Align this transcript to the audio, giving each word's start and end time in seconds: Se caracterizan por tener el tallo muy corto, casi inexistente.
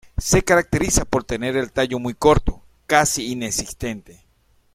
Se 0.17 0.41
caracterizan 0.41 1.05
por 1.07 1.23
tener 1.25 1.55
el 1.55 1.71
tallo 1.71 1.99
muy 1.99 2.15
corto, 2.15 2.63
casi 2.87 3.27
inexistente. 3.31 4.25